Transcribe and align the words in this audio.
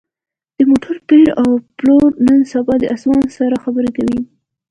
د 0.57 0.59
موټرو 0.69 0.99
پېر 1.09 1.27
او 1.41 1.49
پلور 1.77 2.09
نن 2.27 2.39
سبا 2.53 2.73
د 2.79 2.83
اسمان 2.95 3.25
سره 3.37 3.55
خبرې 3.63 3.91
کوي 3.97 4.19